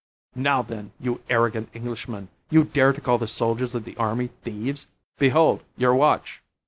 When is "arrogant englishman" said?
1.29-2.29